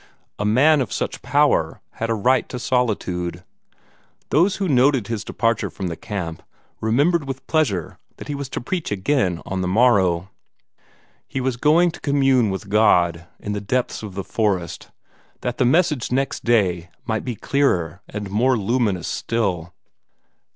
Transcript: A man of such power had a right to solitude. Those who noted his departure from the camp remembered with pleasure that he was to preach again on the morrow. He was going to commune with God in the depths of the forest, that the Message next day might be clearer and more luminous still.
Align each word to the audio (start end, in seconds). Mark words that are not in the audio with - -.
A 0.39 0.45
man 0.45 0.81
of 0.81 0.91
such 0.91 1.21
power 1.21 1.79
had 1.91 2.09
a 2.09 2.15
right 2.15 2.49
to 2.49 2.57
solitude. 2.57 3.43
Those 4.31 4.55
who 4.55 4.67
noted 4.67 5.05
his 5.05 5.23
departure 5.23 5.69
from 5.69 5.89
the 5.89 5.95
camp 5.95 6.41
remembered 6.79 7.27
with 7.27 7.45
pleasure 7.45 7.99
that 8.17 8.27
he 8.27 8.33
was 8.33 8.49
to 8.49 8.61
preach 8.61 8.89
again 8.91 9.43
on 9.45 9.61
the 9.61 9.67
morrow. 9.67 10.31
He 11.27 11.39
was 11.39 11.55
going 11.55 11.91
to 11.91 11.99
commune 12.01 12.49
with 12.49 12.67
God 12.67 13.27
in 13.39 13.51
the 13.53 13.61
depths 13.61 14.01
of 14.01 14.15
the 14.15 14.23
forest, 14.23 14.89
that 15.41 15.59
the 15.59 15.65
Message 15.65 16.11
next 16.11 16.43
day 16.43 16.89
might 17.05 17.23
be 17.23 17.35
clearer 17.35 18.01
and 18.09 18.31
more 18.31 18.57
luminous 18.57 19.07
still. 19.07 19.71